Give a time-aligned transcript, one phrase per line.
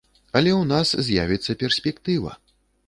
[0.39, 2.31] Але ў нас з'явіцца перспектыва.